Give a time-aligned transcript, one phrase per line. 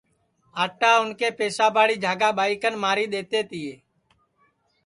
[0.63, 3.73] آٹا اُن کے پساباڑی جھاگا ٻائی کن ماری دؔیتے تیے